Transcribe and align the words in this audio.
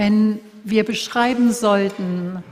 Wenn 0.00 0.40
wir 0.64 0.86
beschreiben 0.86 1.52
sollten, 1.52 2.42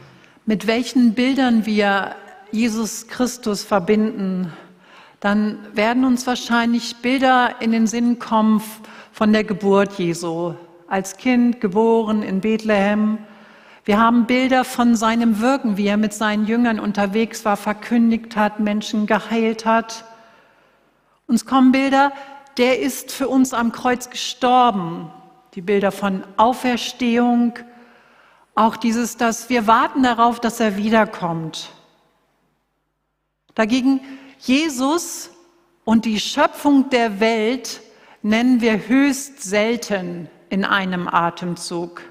mit 0.44 0.66
welchen 0.66 1.14
Bildern 1.14 1.64
wir 1.64 2.14
Jesus 2.52 3.08
Christus 3.08 3.64
verbinden, 3.64 4.52
dann 5.20 5.56
werden 5.72 6.04
uns 6.04 6.26
wahrscheinlich 6.26 6.96
Bilder 6.96 7.54
in 7.60 7.72
den 7.72 7.86
Sinn 7.86 8.18
kommen 8.18 8.62
von 9.12 9.32
der 9.32 9.44
Geburt 9.44 9.94
Jesu. 9.94 10.56
Als 10.88 11.16
Kind 11.16 11.62
geboren 11.62 12.22
in 12.22 12.42
Bethlehem. 12.42 13.16
Wir 13.86 13.98
haben 13.98 14.26
Bilder 14.26 14.62
von 14.62 14.94
seinem 14.94 15.40
Wirken, 15.40 15.78
wie 15.78 15.86
er 15.86 15.96
mit 15.96 16.12
seinen 16.12 16.46
Jüngern 16.46 16.78
unterwegs 16.78 17.46
war, 17.46 17.56
verkündigt 17.56 18.36
hat, 18.36 18.60
Menschen 18.60 19.06
geheilt 19.06 19.64
hat. 19.64 20.04
Uns 21.26 21.46
kommen 21.46 21.72
Bilder, 21.72 22.12
der 22.58 22.78
ist 22.80 23.10
für 23.10 23.28
uns 23.30 23.54
am 23.54 23.72
Kreuz 23.72 24.10
gestorben. 24.10 25.10
Die 25.54 25.62
Bilder 25.62 25.92
von 25.92 26.24
Auferstehung, 26.36 27.58
auch 28.54 28.76
dieses, 28.76 29.16
dass 29.16 29.48
wir 29.48 29.66
warten 29.66 30.02
darauf, 30.02 30.40
dass 30.40 30.60
er 30.60 30.76
wiederkommt. 30.76 31.70
Dagegen 33.54 34.00
Jesus 34.38 35.30
und 35.84 36.04
die 36.04 36.20
Schöpfung 36.20 36.90
der 36.90 37.20
Welt 37.20 37.80
nennen 38.22 38.60
wir 38.60 38.88
höchst 38.88 39.42
selten 39.42 40.28
in 40.50 40.64
einem 40.64 41.08
Atemzug. 41.08 42.02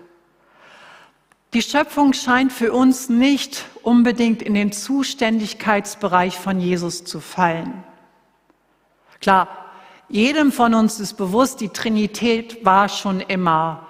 Die 1.54 1.62
Schöpfung 1.62 2.13
scheint 2.13 2.52
für 2.52 2.74
uns 2.74 3.10
nicht 3.10 3.66
unbedingt 3.84 4.41
in 4.41 4.54
den 4.54 4.72
Zuständigkeitsbereich 4.72 6.38
von 6.38 6.60
Jesus 6.60 7.05
zu 7.05 7.20
fallen. 7.20 7.84
Klar, 9.22 9.48
jedem 10.10 10.52
von 10.52 10.74
uns 10.74 11.00
ist 11.00 11.16
bewusst, 11.16 11.62
die 11.62 11.70
Trinität 11.70 12.64
war 12.66 12.90
schon 12.90 13.20
immer. 13.22 13.88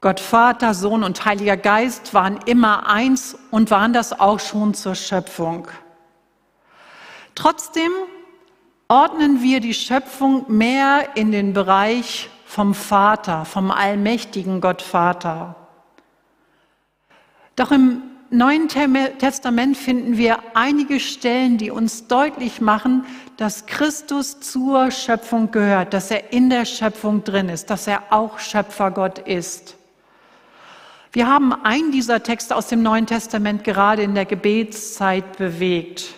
Gott 0.00 0.20
Vater, 0.20 0.74
Sohn 0.74 1.02
und 1.02 1.24
Heiliger 1.24 1.56
Geist 1.56 2.12
waren 2.12 2.38
immer 2.46 2.88
eins 2.88 3.38
und 3.50 3.70
waren 3.70 3.92
das 3.92 4.18
auch 4.18 4.40
schon 4.40 4.74
zur 4.74 4.94
Schöpfung. 4.94 5.68
Trotzdem 7.34 7.90
ordnen 8.88 9.42
wir 9.42 9.60
die 9.60 9.74
Schöpfung 9.74 10.44
mehr 10.48 11.16
in 11.16 11.32
den 11.32 11.52
Bereich 11.52 12.28
vom 12.44 12.74
Vater, 12.74 13.44
vom 13.44 13.70
allmächtigen 13.70 14.60
Gott 14.60 14.82
Vater. 14.82 15.56
Doch 17.56 17.70
im 17.70 18.02
Neuen 18.36 18.66
Testament 18.66 19.76
finden 19.76 20.16
wir 20.18 20.38
einige 20.54 20.98
Stellen, 20.98 21.56
die 21.56 21.70
uns 21.70 22.08
deutlich 22.08 22.60
machen, 22.60 23.06
dass 23.36 23.66
Christus 23.66 24.40
zur 24.40 24.90
Schöpfung 24.90 25.52
gehört, 25.52 25.94
dass 25.94 26.10
er 26.10 26.32
in 26.32 26.50
der 26.50 26.64
Schöpfung 26.64 27.22
drin 27.22 27.48
ist, 27.48 27.70
dass 27.70 27.86
er 27.86 28.02
auch 28.10 28.40
Schöpfergott 28.40 29.20
ist. 29.20 29.76
Wir 31.12 31.28
haben 31.28 31.52
einen 31.52 31.92
dieser 31.92 32.24
Texte 32.24 32.56
aus 32.56 32.66
dem 32.66 32.82
Neuen 32.82 33.06
Testament 33.06 33.62
gerade 33.62 34.02
in 34.02 34.16
der 34.16 34.24
Gebetszeit 34.24 35.36
bewegt. 35.36 36.14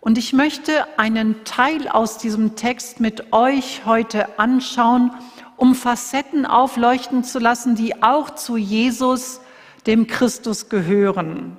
Und 0.00 0.18
ich 0.18 0.34
möchte 0.34 0.86
einen 0.98 1.42
Teil 1.44 1.88
aus 1.88 2.18
diesem 2.18 2.54
Text 2.56 3.00
mit 3.00 3.32
euch 3.32 3.86
heute 3.86 4.38
anschauen, 4.38 5.10
um 5.56 5.74
Facetten 5.74 6.44
aufleuchten 6.44 7.24
zu 7.24 7.38
lassen, 7.38 7.76
die 7.76 8.02
auch 8.02 8.28
zu 8.34 8.58
Jesus, 8.58 9.40
dem 9.86 10.06
Christus, 10.06 10.68
gehören. 10.68 11.56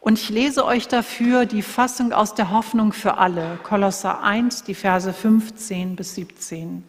Und 0.00 0.18
ich 0.18 0.28
lese 0.28 0.64
euch 0.64 0.88
dafür 0.88 1.46
die 1.46 1.62
Fassung 1.62 2.12
aus 2.12 2.34
der 2.34 2.50
Hoffnung 2.50 2.92
für 2.92 3.18
alle, 3.18 3.58
Kolosser 3.62 4.22
1, 4.22 4.62
die 4.64 4.74
Verse 4.74 5.12
15 5.12 5.96
bis 5.96 6.14
17. 6.14 6.84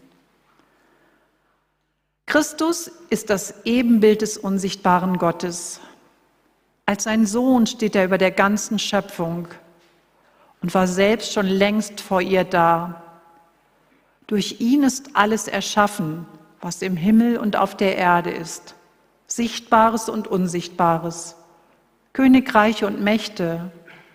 Christus 2.27 2.91
ist 3.09 3.29
das 3.29 3.65
Ebenbild 3.65 4.21
des 4.21 4.37
unsichtbaren 4.37 5.17
Gottes. 5.17 5.79
Als 6.85 7.05
sein 7.05 7.25
Sohn 7.25 7.65
steht 7.65 7.95
er 7.95 8.05
über 8.05 8.17
der 8.17 8.31
ganzen 8.31 8.79
Schöpfung 8.79 9.47
und 10.61 10.73
war 10.73 10.87
selbst 10.87 11.33
schon 11.33 11.47
längst 11.47 12.01
vor 12.01 12.21
ihr 12.21 12.43
da. 12.43 13.01
Durch 14.27 14.59
ihn 14.59 14.83
ist 14.83 15.15
alles 15.15 15.47
erschaffen, 15.47 16.25
was 16.61 16.81
im 16.81 16.97
Himmel 16.97 17.37
und 17.37 17.55
auf 17.55 17.77
der 17.77 17.97
Erde 17.97 18.31
ist, 18.31 18.75
Sichtbares 19.27 20.09
und 20.09 20.27
Unsichtbares, 20.27 21.35
Königreiche 22.13 22.87
und 22.87 23.01
Mächte, 23.01 23.71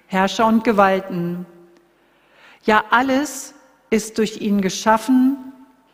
Herrscher 0.07 0.47
und 0.47 0.65
Gewalten. 0.65 1.47
Ja, 2.65 2.85
alles 2.91 3.55
ist 3.91 4.19
durch 4.19 4.41
ihn 4.41 4.61
geschaffen 4.61 5.37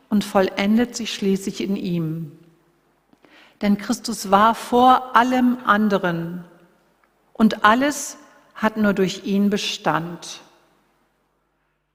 und 0.08 0.24
vollendet 0.24 0.96
sich 0.96 1.12
schließlich 1.12 1.62
in 1.62 1.76
ihm. 1.76 2.32
Denn 3.60 3.76
Christus 3.76 4.30
war 4.30 4.54
vor 4.54 5.16
allem 5.16 5.58
anderen 5.64 6.44
und 7.32 7.64
alles 7.64 8.18
hat 8.54 8.76
nur 8.76 8.92
durch 8.92 9.24
ihn 9.24 9.50
Bestand. 9.50 10.40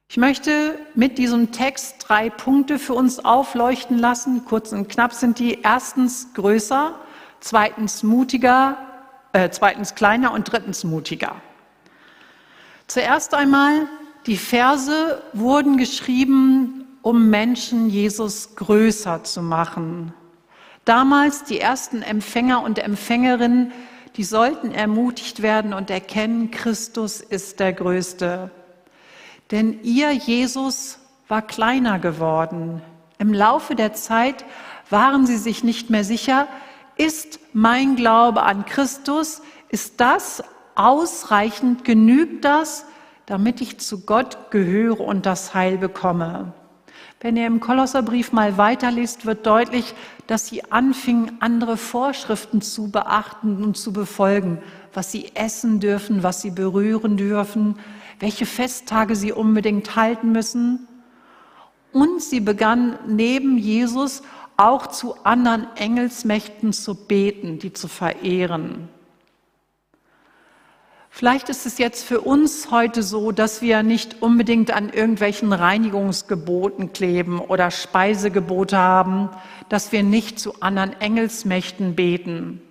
Ich 0.09 0.17
möchte 0.17 0.77
mit 0.93 1.17
diesem 1.17 1.51
Text 1.51 1.95
drei 2.07 2.29
Punkte 2.29 2.77
für 2.77 2.93
uns 2.93 3.23
aufleuchten 3.23 3.97
lassen. 3.97 4.45
Kurz 4.45 4.71
und 4.71 4.87
knapp 4.87 5.13
sind 5.13 5.39
die. 5.39 5.61
Erstens 5.63 6.33
größer, 6.35 6.93
zweitens 7.43 8.03
mutiger, 8.03 8.77
äh, 9.33 9.49
zweitens 9.49 9.95
kleiner 9.95 10.31
und 10.31 10.51
drittens 10.51 10.83
mutiger. 10.83 11.35
Zuerst 12.87 13.33
einmal, 13.33 13.87
die 14.25 14.37
Verse 14.37 15.21
wurden 15.33 15.77
geschrieben, 15.77 16.85
um 17.01 17.29
Menschen 17.29 17.89
Jesus 17.89 18.55
größer 18.55 19.23
zu 19.23 19.41
machen. 19.41 20.13
Damals 20.85 21.43
die 21.43 21.59
ersten 21.59 22.01
Empfänger 22.01 22.63
und 22.63 22.79
Empfängerinnen 22.79 23.71
die 24.15 24.23
sollten 24.23 24.71
ermutigt 24.71 25.41
werden 25.41 25.73
und 25.73 25.89
erkennen, 25.89 26.51
Christus 26.51 27.19
ist 27.19 27.59
der 27.59 27.73
Größte. 27.73 28.51
Denn 29.51 29.79
ihr 29.83 30.11
Jesus 30.11 30.99
war 31.27 31.41
kleiner 31.41 31.99
geworden. 31.99 32.81
Im 33.17 33.33
Laufe 33.33 33.75
der 33.75 33.93
Zeit 33.93 34.45
waren 34.89 35.25
sie 35.25 35.37
sich 35.37 35.63
nicht 35.63 35.89
mehr 35.89 36.03
sicher, 36.03 36.47
ist 36.97 37.39
mein 37.53 37.95
Glaube 37.95 38.43
an 38.43 38.65
Christus, 38.65 39.41
ist 39.69 39.99
das 39.99 40.43
ausreichend, 40.75 41.83
genügt 41.85 42.45
das, 42.45 42.85
damit 43.25 43.61
ich 43.61 43.79
zu 43.79 44.05
Gott 44.05 44.51
gehöre 44.51 44.99
und 44.99 45.25
das 45.25 45.53
Heil 45.53 45.77
bekomme? 45.77 46.53
Wenn 47.23 47.37
ihr 47.37 47.47
im 47.47 47.61
Kolosserbrief 47.61 48.33
mal 48.33 48.57
weiterliest, 48.57 49.25
wird 49.25 49.45
deutlich, 49.45 49.95
dass 50.27 50.47
sie 50.47 50.69
anfingen, 50.71 51.37
andere 51.39 51.77
Vorschriften 51.77 52.61
zu 52.61 52.91
beachten 52.91 53.63
und 53.63 53.77
zu 53.77 53.93
befolgen, 53.93 54.61
was 54.93 55.11
sie 55.11 55.31
essen 55.33 55.79
dürfen, 55.79 56.21
was 56.21 56.41
sie 56.41 56.51
berühren 56.51 57.15
dürfen, 57.15 57.79
welche 58.19 58.45
Festtage 58.45 59.15
sie 59.15 59.31
unbedingt 59.31 59.95
halten 59.95 60.33
müssen. 60.33 60.85
Und 61.93 62.21
sie 62.21 62.41
begannen 62.41 62.97
neben 63.07 63.57
Jesus 63.57 64.21
auch 64.57 64.87
zu 64.87 65.15
anderen 65.23 65.67
Engelsmächten 65.75 66.73
zu 66.73 66.95
beten, 66.95 67.59
die 67.59 67.73
zu 67.73 67.87
verehren. 67.87 68.89
Vielleicht 71.15 71.49
ist 71.49 71.67
es 71.67 71.77
jetzt 71.77 72.03
für 72.03 72.21
uns 72.21 72.71
heute 72.71 73.03
so, 73.03 73.31
dass 73.31 73.61
wir 73.61 73.83
nicht 73.83 74.23
unbedingt 74.23 74.71
an 74.71 74.89
irgendwelchen 74.89 75.53
Reinigungsgeboten 75.53 76.91
kleben 76.91 77.39
oder 77.39 77.69
Speisegebote 77.69 78.77
haben, 78.77 79.29
dass 79.69 79.91
wir 79.91 80.01
nicht 80.01 80.39
zu 80.39 80.59
anderen 80.61 80.99
Engelsmächten 80.99 81.95
beten. 81.95 82.63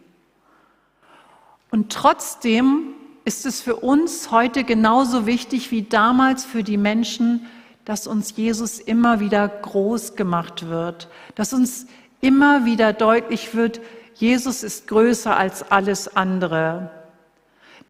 Und 1.70 1.92
trotzdem 1.92 2.94
ist 3.24 3.46
es 3.46 3.60
für 3.60 3.76
uns 3.76 4.32
heute 4.32 4.64
genauso 4.64 5.24
wichtig 5.24 5.70
wie 5.70 5.82
damals 5.82 6.44
für 6.44 6.64
die 6.64 6.76
Menschen, 6.76 7.46
dass 7.84 8.06
uns 8.06 8.36
Jesus 8.36 8.78
immer 8.78 9.20
wieder 9.20 9.48
groß 9.48 10.14
gemacht 10.16 10.68
wird, 10.68 11.08
dass 11.34 11.52
uns 11.52 11.86
immer 12.20 12.64
wieder 12.64 12.92
deutlich 12.92 13.54
wird, 13.54 13.80
Jesus 14.14 14.62
ist 14.62 14.86
größer 14.86 15.36
als 15.36 15.70
alles 15.70 16.16
andere. 16.16 16.90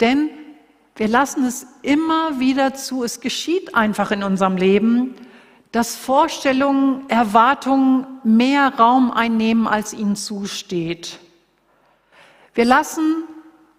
Denn 0.01 0.31
wir 0.97 1.09
lassen 1.09 1.45
es 1.45 1.67
immer 1.83 2.39
wieder 2.39 2.75
zu, 2.75 3.05
es 3.05 3.21
geschieht 3.21 3.75
einfach 3.75 4.11
in 4.11 4.23
unserem 4.23 4.57
Leben, 4.57 5.15
dass 5.73 5.97
Vorstellungen, 5.97 7.09
Erwartungen 7.09 8.07
mehr 8.25 8.75
Raum 8.79 9.11
einnehmen, 9.11 9.67
als 9.67 9.95
ihnen 9.95 10.17
zusteht. 10.17 11.19
Wir 12.55 12.67
lassen 12.67 13.25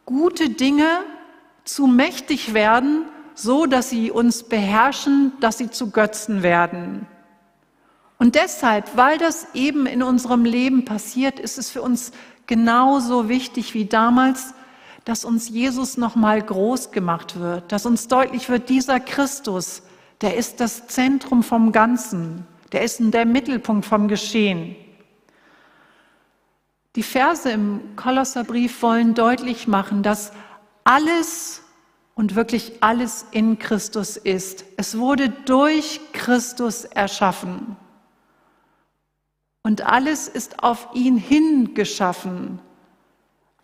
gute 0.06 0.50
Dinge 0.50 0.88
zu 1.64 1.86
mächtig 1.86 2.54
werden, 2.54 3.06
so 3.36 3.66
dass 3.66 3.90
sie 3.90 4.12
uns 4.12 4.44
beherrschen, 4.44 5.34
dass 5.40 5.58
sie 5.58 5.70
zu 5.70 5.92
Götzen 5.92 6.44
werden. 6.44 7.08
Und 8.20 8.36
deshalb, 8.36 8.96
weil 8.96 9.18
das 9.18 9.48
eben 9.54 9.86
in 9.86 10.04
unserem 10.04 10.46
Leben 10.46 10.86
passiert, 10.86 11.40
ist 11.40 11.58
es 11.58 11.70
für 11.70 11.82
uns 11.82 12.12
genauso 12.48 13.30
wichtig 13.30 13.74
wie 13.74 13.86
damals, 13.86 14.54
dass 15.06 15.26
uns 15.26 15.50
Jesus 15.50 15.98
nochmal 15.98 16.42
groß 16.42 16.92
gemacht 16.92 17.40
wird, 17.40 17.72
dass 17.72 17.86
uns 17.86 18.08
deutlich 18.08 18.48
wird, 18.50 18.70
dieser 18.70 19.00
Christus, 19.00 19.84
der 20.22 20.38
ist 20.38 20.60
das 20.60 20.88
Zentrum 20.88 21.44
vom 21.44 21.72
Ganzen, 21.72 22.48
der 22.72 22.84
ist 22.84 23.00
der 23.02 23.26
Mittelpunkt 23.26 23.86
vom 23.86 24.08
Geschehen. 24.08 24.76
Die 26.96 27.04
Verse 27.04 27.50
im 27.50 27.96
Kolosserbrief 27.96 28.82
wollen 28.82 29.16
deutlich 29.16 29.68
machen, 29.68 30.04
dass 30.04 30.32
alles 30.84 31.63
und 32.16 32.36
wirklich 32.36 32.74
alles 32.82 33.26
in 33.32 33.58
Christus 33.60 34.18
ist. 34.18 34.66
Es 34.78 34.98
wurde 34.98 35.30
durch 35.30 36.00
Christus 36.14 36.86
erschaffen. 36.86 37.76
Und 39.64 39.82
alles 39.82 40.28
ist 40.28 40.62
auf 40.62 40.90
ihn 40.94 41.18
hingeschaffen. 41.18 42.60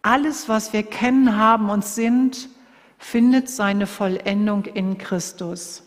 Alles, 0.01 0.47
was 0.47 0.71
wir 0.71 0.83
kennen, 0.83 1.35
haben 1.35 1.69
und 1.69 1.85
sind, 1.85 2.49
findet 2.97 3.49
seine 3.49 3.85
Vollendung 3.85 4.65
in 4.65 4.97
Christus. 4.97 5.83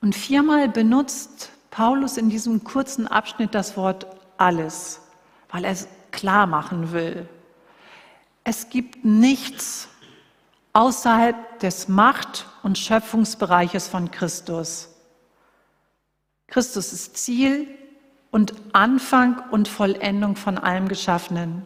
Und 0.00 0.14
viermal 0.14 0.68
benutzt 0.68 1.50
Paulus 1.70 2.16
in 2.16 2.30
diesem 2.30 2.64
kurzen 2.64 3.06
Abschnitt 3.06 3.54
das 3.54 3.76
Wort 3.76 4.06
alles, 4.38 5.00
weil 5.50 5.64
er 5.64 5.72
es 5.72 5.88
klar 6.10 6.46
machen 6.46 6.92
will. 6.92 7.28
Es 8.44 8.68
gibt 8.70 9.04
nichts 9.04 9.88
außerhalb 10.74 11.60
des 11.60 11.88
Macht- 11.88 12.46
und 12.62 12.76
Schöpfungsbereiches 12.76 13.88
von 13.88 14.10
Christus. 14.10 14.90
Christus 16.48 16.92
ist 16.92 17.16
Ziel 17.16 17.68
und 18.30 18.52
Anfang 18.72 19.42
und 19.50 19.68
Vollendung 19.68 20.36
von 20.36 20.58
allem 20.58 20.88
Geschaffenen. 20.88 21.64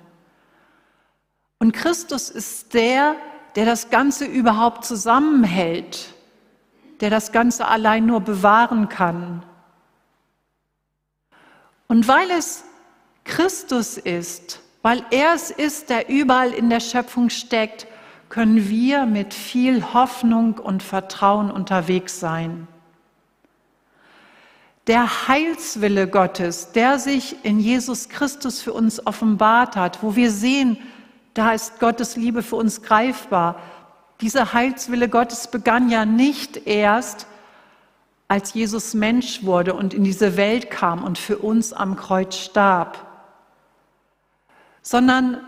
Und 1.59 1.73
Christus 1.73 2.31
ist 2.31 2.75
der, 2.75 3.17
der 3.57 3.65
das 3.65 3.91
Ganze 3.91 4.27
überhaupt 4.27 4.85
zusammenhält, 4.85 6.15
der 7.01 7.11
das 7.11 7.33
Ganze 7.33 7.67
allein 7.67 8.07
nur 8.07 8.21
bewahren 8.21 8.89
kann. 8.89 9.43
Und 11.87 12.07
weil 12.07 12.31
es 12.31 12.65
Christus 13.25 13.97
ist, 13.97 14.61
weil 14.83 15.05
er 15.11 15.33
es 15.35 15.51
ist, 15.51 15.91
der 15.91 16.09
überall 16.09 16.53
in 16.53 16.71
der 16.71 16.81
Schöpfung 16.81 17.31
steckt, 17.31 17.87
können 18.29 18.69
wir 18.69 19.07
mit 19.07 19.35
viel 19.35 19.93
Hoffnung 19.95 20.59
und 20.59 20.83
Vertrauen 20.83 21.51
unterwegs 21.51 22.21
sein. 22.21 22.69
Der 24.87 25.29
Heilswille 25.29 26.09
Gottes, 26.09 26.73
der 26.73 26.99
sich 26.99 27.45
in 27.45 27.61
Jesus 27.61 28.09
Christus 28.09 28.63
für 28.63 28.73
uns 28.73 29.07
offenbart 29.07 29.77
hat, 29.77 30.03
wo 30.03 30.17
wir 30.17 30.31
sehen, 30.31 30.79
da 31.35 31.53
ist 31.53 31.79
Gottes 31.79 32.17
Liebe 32.17 32.43
für 32.43 32.57
uns 32.57 32.83
greifbar. 32.83 33.61
Dieser 34.21 34.53
Heilswille 34.53 35.09
Gottes 35.09 35.49
begann 35.49 35.91
ja 35.91 36.05
nicht 36.05 36.67
erst, 36.67 37.27
als 38.29 38.53
Jesus 38.53 38.95
Mensch 38.95 39.45
wurde 39.45 39.75
und 39.75 39.95
in 39.95 40.05
diese 40.05 40.37
Welt 40.37 40.71
kam 40.71 41.03
und 41.03 41.19
für 41.19 41.39
uns 41.39 41.73
am 41.73 41.97
Kreuz 41.97 42.37
starb, 42.37 43.07
sondern 44.83 45.41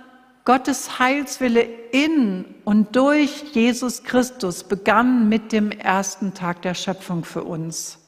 Gottes 0.45 0.99
Heilswille 0.99 1.63
in 1.93 2.45
und 2.65 2.97
durch 2.97 3.43
Jesus 3.53 4.05
Christus 4.05 4.65
begann 4.65 5.29
mit 5.29 5.53
dem 5.53 5.71
ersten 5.71 6.35
Tag 6.35 6.63
der 6.63 6.75
Schöpfung 6.75 7.25
für 7.25 7.45
uns. 7.45 7.99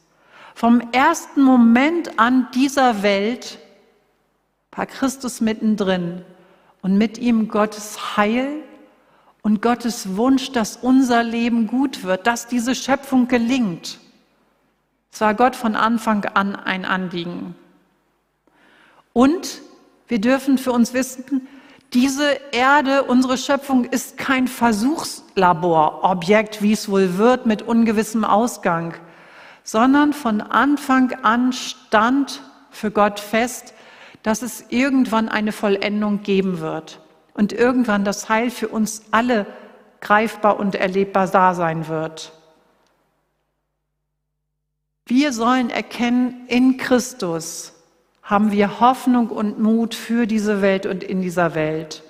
Vom 0.55 0.81
ersten 0.91 1.41
Moment 1.41 2.19
an 2.19 2.47
dieser 2.53 3.03
Welt 3.03 3.59
war 4.71 4.85
Christus 4.85 5.41
mittendrin 5.41 6.23
und 6.81 6.97
mit 6.97 7.17
ihm 7.17 7.47
Gottes 7.47 8.17
Heil 8.17 8.63
und 9.41 9.61
Gottes 9.61 10.15
Wunsch, 10.15 10.51
dass 10.51 10.77
unser 10.77 11.23
Leben 11.23 11.67
gut 11.67 12.03
wird, 12.03 12.27
dass 12.27 12.47
diese 12.47 12.75
Schöpfung 12.75 13.27
gelingt. 13.27 13.99
Es 15.11 15.21
war 15.21 15.35
Gott 15.35 15.55
von 15.55 15.75
Anfang 15.75 16.25
an 16.25 16.55
ein 16.55 16.85
Anliegen. 16.85 17.55
Und 19.11 19.61
wir 20.07 20.19
dürfen 20.19 20.57
für 20.57 20.71
uns 20.71 20.93
wissen, 20.93 21.47
diese 21.93 22.39
Erde, 22.51 23.03
unsere 23.03 23.37
Schöpfung, 23.37 23.85
ist 23.85 24.17
kein 24.17 24.47
Versuchslaborobjekt, 24.47 26.61
wie 26.61 26.73
es 26.73 26.89
wohl 26.89 27.17
wird, 27.17 27.45
mit 27.45 27.61
ungewissem 27.61 28.25
Ausgang, 28.25 28.95
sondern 29.63 30.13
von 30.13 30.41
Anfang 30.41 31.13
an 31.21 31.53
stand 31.53 32.41
für 32.71 32.91
Gott 32.91 33.19
fest, 33.19 33.73
dass 34.23 34.41
es 34.41 34.65
irgendwann 34.69 35.29
eine 35.29 35.51
Vollendung 35.51 36.23
geben 36.23 36.59
wird 36.59 36.99
und 37.33 37.53
irgendwann 37.53 38.05
das 38.05 38.29
Heil 38.29 38.49
für 38.49 38.69
uns 38.69 39.03
alle 39.11 39.45
greifbar 40.01 40.59
und 40.59 40.75
erlebbar 40.75 41.27
da 41.27 41.53
sein 41.53 41.87
wird. 41.87 42.31
Wir 45.05 45.33
sollen 45.33 45.69
erkennen, 45.69 46.45
in 46.47 46.77
Christus 46.77 47.72
haben 48.23 48.51
wir 48.51 48.79
Hoffnung 48.79 49.29
und 49.29 49.59
Mut 49.59 49.93
für 49.93 50.25
diese 50.25 50.61
Welt 50.61 50.85
und 50.85 51.03
in 51.03 51.21
dieser 51.21 51.55
Welt. 51.55 52.03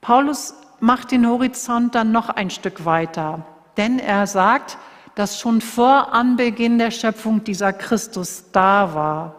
Paulus 0.00 0.54
macht 0.80 1.12
den 1.12 1.28
Horizont 1.28 1.94
dann 1.94 2.12
noch 2.12 2.28
ein 2.28 2.50
Stück 2.50 2.84
weiter, 2.84 3.44
denn 3.76 3.98
er 3.98 4.26
sagt, 4.26 4.78
dass 5.14 5.38
schon 5.38 5.60
vor 5.60 6.12
Anbeginn 6.12 6.78
der 6.78 6.90
Schöpfung 6.90 7.44
dieser 7.44 7.72
Christus 7.72 8.44
da 8.52 8.94
war. 8.94 9.34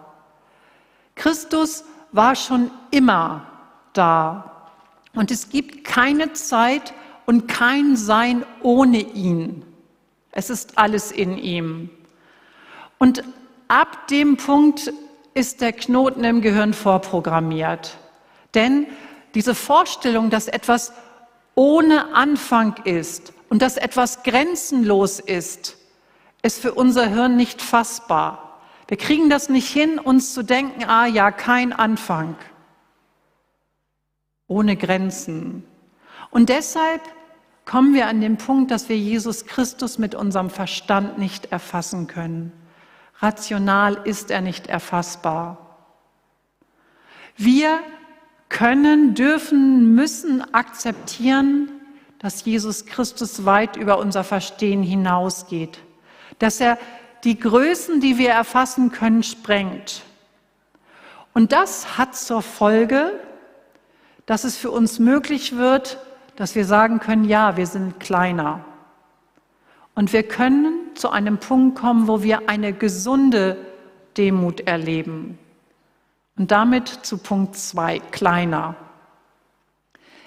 Christus 1.15 1.83
war 2.11 2.35
schon 2.35 2.69
immer 2.91 3.47
da 3.93 4.69
und 5.15 5.31
es 5.31 5.49
gibt 5.49 5.83
keine 5.83 6.33
Zeit 6.33 6.93
und 7.25 7.47
kein 7.47 7.95
Sein 7.95 8.45
ohne 8.61 8.99
ihn. 8.99 9.65
Es 10.31 10.49
ist 10.49 10.77
alles 10.77 11.11
in 11.11 11.37
ihm. 11.37 11.89
Und 12.97 13.23
ab 13.67 14.07
dem 14.07 14.37
Punkt 14.37 14.91
ist 15.33 15.61
der 15.61 15.73
Knoten 15.73 16.23
im 16.23 16.41
Gehirn 16.41 16.73
vorprogrammiert. 16.73 17.97
Denn 18.53 18.87
diese 19.35 19.55
Vorstellung, 19.55 20.29
dass 20.29 20.47
etwas 20.47 20.93
ohne 21.55 22.13
Anfang 22.13 22.75
ist 22.83 23.33
und 23.49 23.61
dass 23.61 23.77
etwas 23.77 24.23
grenzenlos 24.23 25.19
ist, 25.19 25.77
ist 26.41 26.61
für 26.61 26.73
unser 26.73 27.07
Hirn 27.07 27.35
nicht 27.35 27.61
fassbar. 27.61 28.59
Wir 28.87 28.97
kriegen 28.97 29.29
das 29.29 29.49
nicht 29.49 29.69
hin, 29.69 29.97
uns 29.97 30.33
zu 30.33 30.43
denken, 30.43 30.83
ah 30.85 31.05
ja, 31.05 31.31
kein 31.31 31.73
Anfang. 31.73 32.35
Ohne 34.47 34.75
Grenzen. 34.75 35.63
Und 36.29 36.49
deshalb 36.49 37.01
kommen 37.65 37.93
wir 37.93 38.07
an 38.07 38.21
den 38.21 38.37
Punkt, 38.37 38.71
dass 38.71 38.89
wir 38.89 38.97
Jesus 38.97 39.45
Christus 39.45 39.97
mit 39.97 40.15
unserem 40.15 40.49
Verstand 40.49 41.17
nicht 41.17 41.51
erfassen 41.51 42.07
können. 42.07 42.51
Rational 43.23 44.01
ist 44.03 44.31
er 44.31 44.41
nicht 44.41 44.67
erfassbar. 44.67 45.57
Wir 47.37 47.79
können, 48.49 49.15
dürfen, 49.15 49.95
müssen 49.95 50.53
akzeptieren, 50.53 51.71
dass 52.19 52.43
Jesus 52.43 52.85
Christus 52.85 53.45
weit 53.45 53.77
über 53.77 53.97
unser 53.97 54.25
Verstehen 54.25 54.83
hinausgeht, 54.83 55.79
dass 56.39 56.59
er 56.59 56.77
die 57.23 57.39
Größen, 57.39 58.01
die 58.01 58.17
wir 58.17 58.31
erfassen 58.31 58.91
können, 58.91 59.23
sprengt. 59.23 60.03
Und 61.33 61.53
das 61.53 61.97
hat 61.97 62.15
zur 62.15 62.41
Folge, 62.41 63.11
dass 64.25 64.43
es 64.43 64.57
für 64.57 64.69
uns 64.69 64.99
möglich 64.99 65.55
wird, 65.55 65.97
dass 66.35 66.55
wir 66.55 66.65
sagen 66.65 66.99
können, 66.99 67.23
ja, 67.23 67.55
wir 67.55 67.67
sind 67.67 67.99
kleiner. 68.01 68.65
Und 69.95 70.13
wir 70.13 70.23
können 70.23 70.95
zu 70.95 71.09
einem 71.09 71.37
Punkt 71.37 71.79
kommen, 71.79 72.07
wo 72.07 72.23
wir 72.23 72.49
eine 72.49 72.73
gesunde 72.73 73.57
Demut 74.17 74.61
erleben. 74.61 75.37
Und 76.37 76.51
damit 76.51 76.87
zu 76.87 77.17
Punkt 77.17 77.55
zwei, 77.55 77.99
kleiner. 77.99 78.75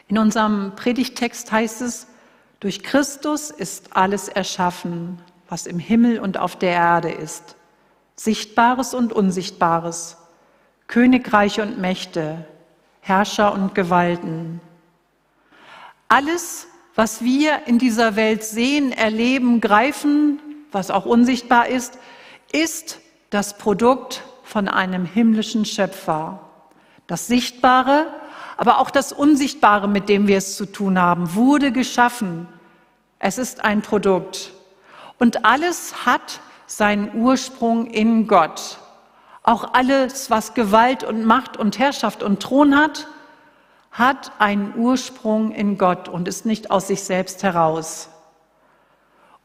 In 0.09 0.19
unserem 0.19 0.77
Predigtext 0.77 1.51
heißt 1.51 1.83
es, 1.83 2.07
durch 2.61 2.83
Christus 2.83 3.51
ist 3.51 3.97
alles 3.97 4.29
erschaffen, 4.29 5.21
was 5.49 5.67
im 5.67 5.79
Himmel 5.79 6.21
und 6.21 6.39
auf 6.39 6.57
der 6.57 6.73
Erde 6.73 7.11
ist, 7.11 7.57
Sichtbares 8.15 8.95
und 8.95 9.13
Unsichtbares, 9.13 10.17
Königreiche 10.87 11.63
und 11.63 11.79
Mächte, 11.79 12.47
Herrscher 13.01 13.53
und 13.53 13.75
Gewalten. 13.75 14.61
Alles, 16.09 16.69
was 16.97 17.23
wir 17.23 17.67
in 17.67 17.79
dieser 17.79 18.17
Welt 18.17 18.43
sehen, 18.43 18.91
erleben, 18.91 19.61
greifen, 19.61 20.41
was 20.73 20.91
auch 20.91 21.05
unsichtbar 21.05 21.69
ist, 21.69 21.99
ist 22.53 23.01
das 23.31 23.59
Produkt 23.59 24.23
von 24.43 24.67
einem 24.67 25.05
himmlischen 25.05 25.67
Schöpfer. 25.67 26.41
Das 27.07 27.27
Sichtbare, 27.27 28.07
aber 28.57 28.79
auch 28.79 28.91
das 28.91 29.13
Unsichtbare, 29.13 29.89
mit 29.89 30.09
dem 30.09 30.27
wir 30.27 30.39
es 30.39 30.57
zu 30.57 30.65
tun 30.65 30.99
haben, 30.99 31.35
wurde 31.35 31.71
geschaffen. 31.71 32.49
Es 33.19 33.37
ist 33.37 33.63
ein 33.63 33.83
Produkt. 33.83 34.53
Und 35.19 35.45
alles 35.45 36.07
hat 36.07 36.41
seinen 36.67 37.15
Ursprung 37.15 37.87
in 37.87 38.27
Gott. 38.27 38.79
Auch 39.43 39.75
alles, 39.75 40.31
was 40.31 40.55
Gewalt 40.55 41.05
und 41.05 41.25
Macht 41.25 41.59
und 41.59 41.79
Herrschaft 41.79 42.23
und 42.23 42.41
Thron 42.41 42.77
hat, 42.77 43.07
hat 43.97 44.33
einen 44.39 44.75
Ursprung 44.77 45.53
in 45.53 45.79
Gott 45.79 46.09
und 46.09 46.29
ist 46.29 46.45
nicht 46.45 46.71
aus 46.71 46.89
sich 46.89 47.03
selbst 47.03 47.43
heraus. 47.43 48.11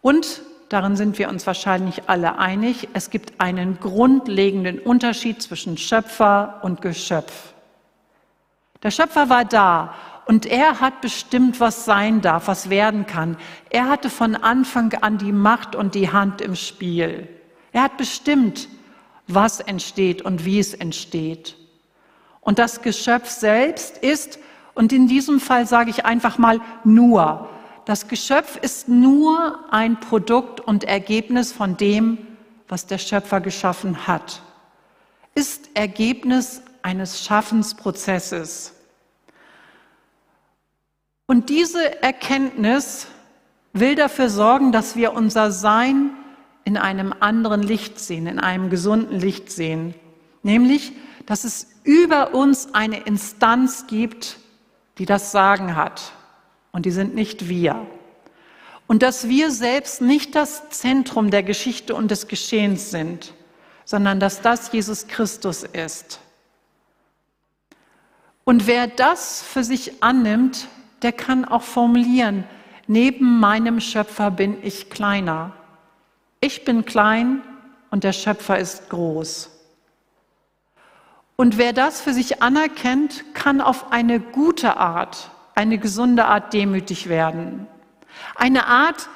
Und 0.01 0.41
darin 0.67 0.97
sind 0.97 1.17
wir 1.17 1.29
uns 1.29 1.47
wahrscheinlich 1.47 2.09
alle 2.09 2.37
einig, 2.37 2.89
es 2.93 3.09
gibt 3.09 3.39
einen 3.39 3.79
grundlegenden 3.79 4.79
Unterschied 4.79 5.41
zwischen 5.41 5.77
Schöpfer 5.77 6.59
und 6.63 6.81
Geschöpf. 6.81 7.53
Der 8.83 8.91
Schöpfer 8.91 9.29
war 9.29 9.45
da 9.45 9.93
und 10.25 10.45
er 10.45 10.81
hat 10.81 10.99
bestimmt, 10.99 11.61
was 11.61 11.85
sein 11.85 12.19
darf, 12.19 12.47
was 12.47 12.69
werden 12.69 13.05
kann. 13.05 13.37
Er 13.69 13.87
hatte 13.87 14.09
von 14.09 14.35
Anfang 14.35 14.93
an 14.95 15.17
die 15.17 15.31
Macht 15.31 15.75
und 15.75 15.95
die 15.95 16.11
Hand 16.11 16.41
im 16.41 16.55
Spiel. 16.55 17.29
Er 17.71 17.83
hat 17.83 17.95
bestimmt, 17.95 18.67
was 19.27 19.61
entsteht 19.61 20.21
und 20.23 20.43
wie 20.43 20.59
es 20.59 20.73
entsteht. 20.73 21.55
Und 22.41 22.59
das 22.59 22.81
Geschöpf 22.81 23.29
selbst 23.29 23.97
ist, 23.97 24.39
und 24.73 24.91
in 24.91 25.07
diesem 25.07 25.39
Fall 25.39 25.67
sage 25.67 25.89
ich 25.89 26.05
einfach 26.05 26.37
mal 26.37 26.59
nur, 26.83 27.49
das 27.85 28.07
Geschöpf 28.07 28.57
ist 28.57 28.87
nur 28.87 29.59
ein 29.71 29.99
Produkt 29.99 30.59
und 30.59 30.83
Ergebnis 30.83 31.51
von 31.51 31.77
dem, 31.77 32.17
was 32.67 32.85
der 32.87 32.97
Schöpfer 32.97 33.41
geschaffen 33.41 34.07
hat, 34.07 34.41
ist 35.35 35.69
Ergebnis 35.73 36.61
eines 36.83 37.23
Schaffensprozesses. 37.23 38.73
Und 41.25 41.49
diese 41.49 42.01
Erkenntnis 42.01 43.07
will 43.73 43.95
dafür 43.95 44.29
sorgen, 44.29 44.71
dass 44.71 44.95
wir 44.95 45.13
unser 45.13 45.51
Sein 45.51 46.11
in 46.63 46.77
einem 46.77 47.13
anderen 47.19 47.63
Licht 47.63 47.99
sehen, 47.99 48.27
in 48.27 48.39
einem 48.39 48.69
gesunden 48.69 49.19
Licht 49.19 49.51
sehen. 49.51 49.93
Nämlich, 50.43 50.93
dass 51.25 51.43
es 51.43 51.67
über 51.83 52.33
uns 52.33 52.73
eine 52.73 53.01
Instanz 53.01 53.87
gibt, 53.87 54.37
die 54.97 55.05
das 55.05 55.31
Sagen 55.31 55.75
hat. 55.75 56.13
Und 56.71 56.85
die 56.85 56.91
sind 56.91 57.15
nicht 57.15 57.49
wir. 57.49 57.87
Und 58.87 59.03
dass 59.03 59.27
wir 59.27 59.51
selbst 59.51 60.01
nicht 60.01 60.35
das 60.35 60.69
Zentrum 60.69 61.31
der 61.31 61.43
Geschichte 61.43 61.95
und 61.95 62.11
des 62.11 62.27
Geschehens 62.27 62.91
sind, 62.91 63.33
sondern 63.85 64.19
dass 64.19 64.41
das 64.41 64.71
Jesus 64.71 65.07
Christus 65.07 65.63
ist. 65.63 66.19
Und 68.43 68.67
wer 68.67 68.87
das 68.87 69.41
für 69.41 69.63
sich 69.63 70.03
annimmt, 70.03 70.67
der 71.01 71.13
kann 71.13 71.45
auch 71.45 71.61
formulieren, 71.61 72.43
neben 72.87 73.39
meinem 73.39 73.79
Schöpfer 73.79 74.31
bin 74.31 74.57
ich 74.61 74.89
kleiner. 74.89 75.53
Ich 76.41 76.65
bin 76.65 76.85
klein 76.85 77.41
und 77.91 78.03
der 78.03 78.13
Schöpfer 78.13 78.59
ist 78.59 78.89
groß. 78.89 79.49
Und 81.41 81.57
wer 81.57 81.73
das 81.73 82.01
für 82.01 82.13
sich 82.13 82.43
anerkennt, 82.43 83.25
kann 83.33 83.61
auf 83.61 83.91
eine 83.91 84.19
gute 84.19 84.77
Art, 84.77 85.31
eine 85.55 85.79
gesunde 85.79 86.25
Art 86.25 86.53
demütig 86.53 87.09
werden. 87.09 87.65
Eine 88.35 88.67
Art, 88.67 89.09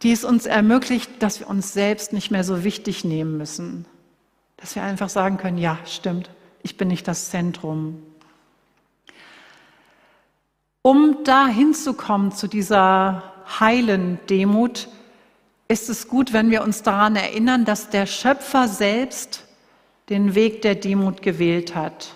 die 0.00 0.12
es 0.12 0.24
uns 0.24 0.46
ermöglicht, 0.46 1.22
dass 1.22 1.38
wir 1.38 1.50
uns 1.50 1.74
selbst 1.74 2.14
nicht 2.14 2.30
mehr 2.30 2.42
so 2.42 2.64
wichtig 2.64 3.04
nehmen 3.04 3.36
müssen. 3.36 3.84
Dass 4.56 4.76
wir 4.76 4.82
einfach 4.82 5.10
sagen 5.10 5.36
können, 5.36 5.58
ja, 5.58 5.76
stimmt, 5.84 6.30
ich 6.62 6.78
bin 6.78 6.88
nicht 6.88 7.06
das 7.06 7.28
Zentrum. 7.28 8.02
Um 10.80 11.18
da 11.24 11.48
hinzukommen 11.48 12.32
zu 12.32 12.46
dieser 12.46 13.34
heilen 13.60 14.18
Demut, 14.30 14.88
ist 15.68 15.90
es 15.90 16.08
gut, 16.08 16.32
wenn 16.32 16.50
wir 16.50 16.62
uns 16.62 16.82
daran 16.82 17.14
erinnern, 17.14 17.66
dass 17.66 17.90
der 17.90 18.06
Schöpfer 18.06 18.68
selbst 18.68 19.45
den 20.08 20.34
Weg 20.34 20.62
der 20.62 20.76
Demut 20.76 21.22
gewählt 21.22 21.74
hat. 21.74 22.14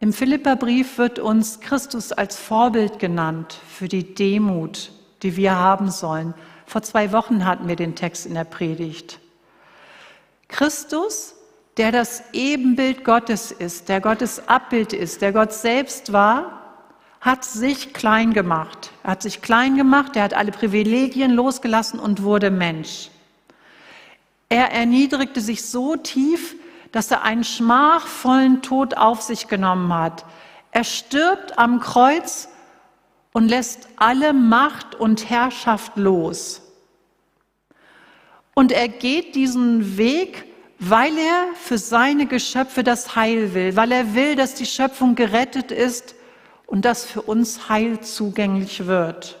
Im 0.00 0.12
Philipperbrief 0.12 0.98
wird 0.98 1.18
uns 1.18 1.60
Christus 1.60 2.12
als 2.12 2.36
Vorbild 2.36 2.98
genannt 2.98 3.58
für 3.68 3.88
die 3.88 4.14
Demut, 4.14 4.92
die 5.22 5.36
wir 5.36 5.56
haben 5.56 5.90
sollen. 5.90 6.34
Vor 6.66 6.82
zwei 6.82 7.12
Wochen 7.12 7.46
hatten 7.46 7.68
wir 7.68 7.76
den 7.76 7.94
Text 7.94 8.26
in 8.26 8.34
der 8.34 8.44
Predigt. 8.44 9.18
Christus, 10.48 11.34
der 11.78 11.90
das 11.90 12.22
Ebenbild 12.32 13.04
Gottes 13.04 13.50
ist, 13.50 13.88
der 13.88 14.02
Gottes 14.02 14.46
Abbild 14.48 14.92
ist, 14.92 15.22
der 15.22 15.32
Gott 15.32 15.52
selbst 15.54 16.12
war, 16.12 16.60
hat 17.22 17.44
sich 17.44 17.94
klein 17.94 18.34
gemacht. 18.34 18.92
Er 19.02 19.12
hat 19.12 19.22
sich 19.22 19.40
klein 19.40 19.76
gemacht, 19.76 20.16
er 20.16 20.24
hat 20.24 20.34
alle 20.34 20.52
Privilegien 20.52 21.30
losgelassen 21.30 21.98
und 21.98 22.22
wurde 22.22 22.50
Mensch. 22.50 23.08
Er 24.50 24.70
erniedrigte 24.70 25.40
sich 25.40 25.64
so 25.64 25.96
tief, 25.96 26.54
dass 26.94 27.10
er 27.10 27.22
einen 27.22 27.42
schmachvollen 27.42 28.62
Tod 28.62 28.96
auf 28.96 29.20
sich 29.20 29.48
genommen 29.48 29.92
hat. 29.92 30.24
Er 30.70 30.84
stirbt 30.84 31.58
am 31.58 31.80
Kreuz 31.80 32.48
und 33.32 33.48
lässt 33.48 33.88
alle 33.96 34.32
Macht 34.32 34.94
und 34.94 35.28
Herrschaft 35.28 35.96
los. 35.96 36.62
Und 38.54 38.70
er 38.70 38.86
geht 38.86 39.34
diesen 39.34 39.96
Weg, 39.96 40.44
weil 40.78 41.18
er 41.18 41.48
für 41.56 41.78
seine 41.78 42.26
Geschöpfe 42.26 42.84
das 42.84 43.16
Heil 43.16 43.54
will, 43.54 43.74
weil 43.74 43.90
er 43.90 44.14
will, 44.14 44.36
dass 44.36 44.54
die 44.54 44.64
Schöpfung 44.64 45.16
gerettet 45.16 45.72
ist 45.72 46.14
und 46.68 46.84
dass 46.84 47.04
für 47.04 47.22
uns 47.22 47.68
Heil 47.68 48.02
zugänglich 48.02 48.86
wird. 48.86 49.36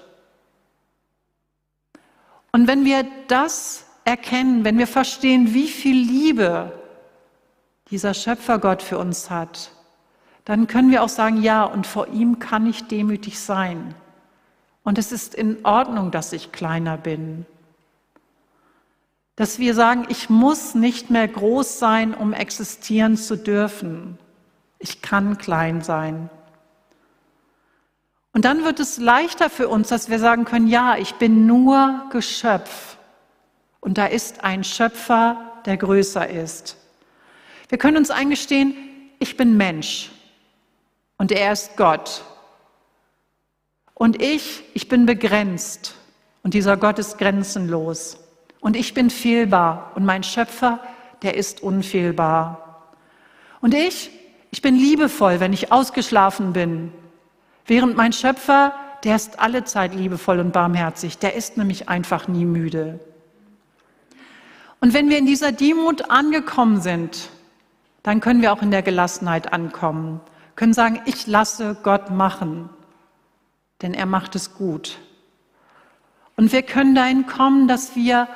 Und 2.50 2.66
wenn 2.66 2.84
wir 2.84 3.06
das 3.28 3.86
erkennen, 4.04 4.64
wenn 4.64 4.76
wir 4.76 4.88
verstehen, 4.88 5.54
wie 5.54 5.68
viel 5.68 5.96
Liebe 5.96 6.80
dieser 7.90 8.14
Schöpfergott 8.14 8.82
für 8.82 8.98
uns 8.98 9.30
hat, 9.30 9.70
dann 10.44 10.66
können 10.66 10.90
wir 10.90 11.02
auch 11.02 11.08
sagen, 11.08 11.42
ja, 11.42 11.64
und 11.64 11.86
vor 11.86 12.08
ihm 12.08 12.38
kann 12.38 12.66
ich 12.66 12.86
demütig 12.86 13.40
sein. 13.40 13.94
Und 14.82 14.98
es 14.98 15.12
ist 15.12 15.34
in 15.34 15.64
Ordnung, 15.64 16.10
dass 16.10 16.32
ich 16.32 16.52
kleiner 16.52 16.98
bin. 16.98 17.46
Dass 19.36 19.58
wir 19.58 19.74
sagen, 19.74 20.04
ich 20.10 20.28
muss 20.28 20.74
nicht 20.74 21.10
mehr 21.10 21.26
groß 21.26 21.78
sein, 21.78 22.14
um 22.14 22.34
existieren 22.34 23.16
zu 23.16 23.36
dürfen. 23.36 24.18
Ich 24.78 25.00
kann 25.00 25.38
klein 25.38 25.80
sein. 25.80 26.28
Und 28.34 28.44
dann 28.44 28.64
wird 28.64 28.80
es 28.80 28.98
leichter 28.98 29.48
für 29.48 29.68
uns, 29.68 29.88
dass 29.88 30.10
wir 30.10 30.18
sagen 30.18 30.44
können, 30.44 30.66
ja, 30.66 30.96
ich 30.98 31.14
bin 31.14 31.46
nur 31.46 32.04
Geschöpf. 32.10 32.98
Und 33.80 33.96
da 33.96 34.06
ist 34.06 34.44
ein 34.44 34.64
Schöpfer, 34.64 35.52
der 35.64 35.76
größer 35.78 36.28
ist. 36.28 36.76
Wir 37.68 37.78
können 37.78 37.96
uns 37.96 38.10
eingestehen, 38.10 38.74
ich 39.18 39.36
bin 39.36 39.56
Mensch 39.56 40.10
und 41.18 41.32
er 41.32 41.52
ist 41.52 41.76
Gott. 41.76 42.24
Und 43.94 44.20
ich, 44.20 44.64
ich 44.74 44.88
bin 44.88 45.06
begrenzt 45.06 45.94
und 46.42 46.54
dieser 46.54 46.76
Gott 46.76 46.98
ist 46.98 47.18
grenzenlos. 47.18 48.18
Und 48.60 48.76
ich 48.76 48.94
bin 48.94 49.10
fehlbar 49.10 49.92
und 49.94 50.04
mein 50.04 50.22
Schöpfer, 50.22 50.80
der 51.22 51.36
ist 51.36 51.62
unfehlbar. 51.62 52.92
Und 53.60 53.74
ich, 53.74 54.10
ich 54.50 54.62
bin 54.62 54.74
liebevoll, 54.76 55.40
wenn 55.40 55.52
ich 55.52 55.72
ausgeschlafen 55.72 56.52
bin 56.52 56.92
Während 57.66 57.96
mein 57.96 58.12
Schöpfer, 58.12 58.74
der 59.04 59.16
ist 59.16 59.38
alle 59.38 59.64
Zeit 59.64 59.94
liebevoll 59.94 60.38
und 60.38 60.52
barmherzig, 60.52 61.18
der 61.18 61.34
ist 61.34 61.56
nämlich 61.56 61.88
einfach 61.88 62.28
nie 62.28 62.44
müde. 62.44 63.00
Und 64.80 64.92
wenn 64.92 65.08
wir 65.08 65.18
in 65.18 65.26
dieser 65.26 65.52
Demut 65.52 66.10
angekommen 66.10 66.80
sind, 66.82 67.30
dann 68.04 68.20
können 68.20 68.42
wir 68.42 68.52
auch 68.52 68.62
in 68.62 68.70
der 68.70 68.82
Gelassenheit 68.82 69.52
ankommen, 69.52 70.20
können 70.54 70.74
sagen, 70.74 71.00
ich 71.06 71.26
lasse 71.26 71.76
Gott 71.82 72.10
machen, 72.10 72.70
denn 73.82 73.94
er 73.94 74.06
macht 74.06 74.36
es 74.36 74.54
gut. 74.54 74.98
Und 76.36 76.52
wir 76.52 76.62
können 76.62 76.94
dahin 76.94 77.26
kommen, 77.26 77.66
dass 77.66 77.96
wir 77.96 78.28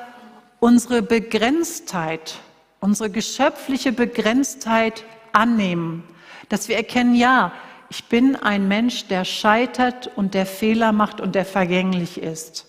unsere 0.58 1.02
Begrenztheit, 1.02 2.36
unsere 2.80 3.10
geschöpfliche 3.10 3.92
Begrenztheit 3.92 5.04
annehmen, 5.32 6.02
dass 6.48 6.68
wir 6.68 6.76
erkennen, 6.76 7.14
ja, 7.14 7.52
ich 7.90 8.06
bin 8.06 8.36
ein 8.36 8.68
Mensch, 8.68 9.06
der 9.08 9.24
scheitert 9.24 10.10
und 10.16 10.32
der 10.32 10.46
Fehler 10.46 10.92
macht 10.92 11.20
und 11.20 11.34
der 11.34 11.44
vergänglich 11.44 12.20
ist. 12.20 12.66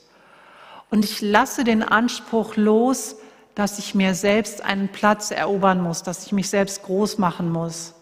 Und 0.90 1.06
ich 1.06 1.22
lasse 1.22 1.64
den 1.64 1.82
Anspruch 1.82 2.58
los, 2.58 3.16
dass 3.60 3.78
ich 3.78 3.94
mir 3.94 4.16
selbst 4.16 4.64
einen 4.64 4.88
Platz 4.88 5.32
erobern 5.32 5.82
muss, 5.82 6.02
dass 6.02 6.26
ich 6.26 6.32
mich 6.32 6.48
selbst 6.48 6.82
groß 6.84 7.18
machen 7.18 7.52
muss. 7.52 7.94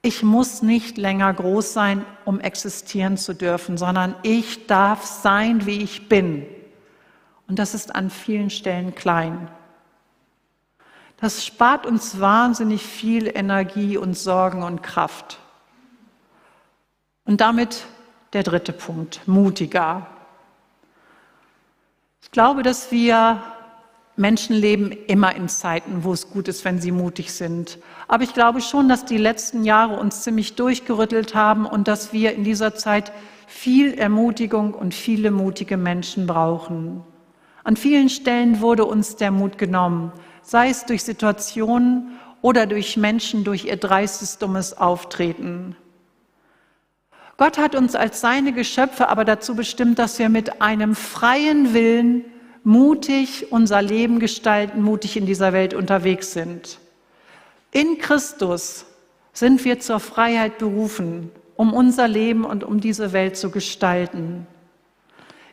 Ich 0.00 0.22
muss 0.22 0.62
nicht 0.62 0.96
länger 0.96 1.30
groß 1.34 1.74
sein, 1.74 2.06
um 2.24 2.40
existieren 2.40 3.18
zu 3.18 3.34
dürfen, 3.34 3.76
sondern 3.76 4.14
ich 4.22 4.66
darf 4.66 5.04
sein, 5.04 5.66
wie 5.66 5.82
ich 5.82 6.08
bin. 6.08 6.46
Und 7.48 7.58
das 7.58 7.74
ist 7.74 7.94
an 7.94 8.08
vielen 8.08 8.48
Stellen 8.48 8.94
klein. 8.94 9.50
Das 11.20 11.44
spart 11.44 11.84
uns 11.84 12.18
wahnsinnig 12.18 12.82
viel 12.82 13.26
Energie 13.26 13.98
und 13.98 14.16
Sorgen 14.16 14.62
und 14.62 14.82
Kraft. 14.82 15.38
Und 17.26 17.42
damit 17.42 17.84
der 18.32 18.42
dritte 18.42 18.72
Punkt, 18.72 19.20
mutiger. 19.26 20.06
Ich 22.22 22.30
glaube, 22.30 22.62
dass 22.62 22.90
wir 22.90 23.42
Menschen 24.18 24.56
leben 24.56 24.90
immer 25.06 25.34
in 25.36 25.48
Zeiten, 25.48 26.02
wo 26.02 26.12
es 26.12 26.30
gut 26.30 26.48
ist, 26.48 26.64
wenn 26.64 26.80
sie 26.80 26.90
mutig 26.90 27.32
sind. 27.32 27.78
Aber 28.08 28.24
ich 28.24 28.34
glaube 28.34 28.60
schon, 28.60 28.88
dass 28.88 29.04
die 29.04 29.16
letzten 29.16 29.64
Jahre 29.64 29.98
uns 29.98 30.22
ziemlich 30.22 30.56
durchgerüttelt 30.56 31.34
haben 31.34 31.66
und 31.66 31.88
dass 31.88 32.12
wir 32.12 32.34
in 32.34 32.44
dieser 32.44 32.74
Zeit 32.74 33.12
viel 33.46 33.94
Ermutigung 33.94 34.74
und 34.74 34.92
viele 34.92 35.30
mutige 35.30 35.76
Menschen 35.76 36.26
brauchen. 36.26 37.02
An 37.64 37.76
vielen 37.76 38.08
Stellen 38.08 38.60
wurde 38.60 38.84
uns 38.84 39.16
der 39.16 39.30
Mut 39.30 39.56
genommen, 39.56 40.12
sei 40.42 40.70
es 40.70 40.84
durch 40.84 41.04
Situationen 41.04 42.18
oder 42.42 42.66
durch 42.66 42.96
Menschen, 42.96 43.44
durch 43.44 43.66
ihr 43.66 43.76
dreistes, 43.76 44.38
dummes 44.38 44.76
Auftreten. 44.76 45.76
Gott 47.36 47.56
hat 47.56 47.76
uns 47.76 47.94
als 47.94 48.20
seine 48.20 48.52
Geschöpfe 48.52 49.08
aber 49.08 49.24
dazu 49.24 49.54
bestimmt, 49.54 49.98
dass 50.00 50.18
wir 50.18 50.28
mit 50.28 50.60
einem 50.60 50.96
freien 50.96 51.72
Willen 51.72 52.24
mutig 52.68 53.50
unser 53.50 53.80
Leben 53.80 54.18
gestalten, 54.18 54.82
mutig 54.82 55.16
in 55.16 55.24
dieser 55.24 55.54
Welt 55.54 55.72
unterwegs 55.72 56.34
sind. 56.34 56.78
In 57.72 57.96
Christus 57.96 58.84
sind 59.32 59.64
wir 59.64 59.80
zur 59.80 60.00
Freiheit 60.00 60.58
berufen, 60.58 61.30
um 61.56 61.72
unser 61.72 62.06
Leben 62.06 62.44
und 62.44 62.64
um 62.64 62.78
diese 62.78 63.14
Welt 63.14 63.38
zu 63.38 63.50
gestalten. 63.50 64.46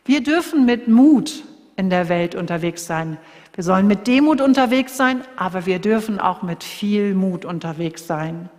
Wir 0.04 0.22
dürfen 0.22 0.66
mit 0.66 0.88
Mut 0.88 1.42
in 1.76 1.88
der 1.88 2.10
Welt 2.10 2.34
unterwegs 2.34 2.86
sein. 2.86 3.16
Wir 3.54 3.64
sollen 3.64 3.86
mit 3.86 4.06
Demut 4.06 4.42
unterwegs 4.42 4.98
sein, 4.98 5.22
aber 5.36 5.64
wir 5.64 5.78
dürfen 5.78 6.20
auch 6.20 6.42
mit 6.42 6.62
viel 6.62 7.14
Mut 7.14 7.46
unterwegs 7.46 8.06
sein. 8.06 8.50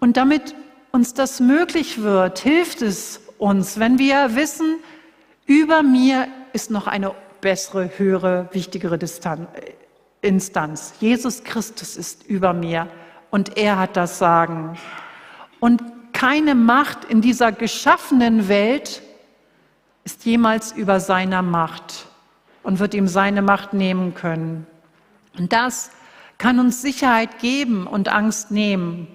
Und 0.00 0.16
damit 0.16 0.54
uns 0.90 1.12
das 1.12 1.38
möglich 1.38 2.00
wird, 2.00 2.38
hilft 2.38 2.80
es 2.80 3.20
uns, 3.36 3.78
wenn 3.78 3.98
wir 3.98 4.36
wissen, 4.36 4.76
über 5.44 5.82
mir 5.82 6.28
ist 6.58 6.72
noch 6.72 6.88
eine 6.88 7.14
bessere, 7.40 7.88
höhere, 7.98 8.48
wichtigere 8.50 8.98
Instanz. 10.22 10.92
Jesus 10.98 11.44
Christus 11.44 11.96
ist 11.96 12.24
über 12.24 12.52
mir 12.52 12.88
und 13.30 13.56
er 13.56 13.78
hat 13.78 13.96
das 13.96 14.18
Sagen. 14.18 14.76
Und 15.60 15.80
keine 16.12 16.56
Macht 16.56 17.04
in 17.04 17.20
dieser 17.20 17.52
geschaffenen 17.52 18.48
Welt 18.48 19.02
ist 20.02 20.24
jemals 20.24 20.72
über 20.72 20.98
seiner 20.98 21.42
Macht 21.42 22.08
und 22.64 22.80
wird 22.80 22.92
ihm 22.92 23.06
seine 23.06 23.40
Macht 23.40 23.72
nehmen 23.72 24.14
können. 24.14 24.66
Und 25.38 25.52
das 25.52 25.92
kann 26.38 26.58
uns 26.58 26.82
Sicherheit 26.82 27.38
geben 27.38 27.86
und 27.86 28.08
Angst 28.08 28.50
nehmen. 28.50 29.06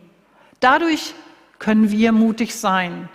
Dadurch 0.62 1.14
können 1.60 1.92
wir 1.92 2.14
mutig 2.14 2.56
sein. 2.56 3.10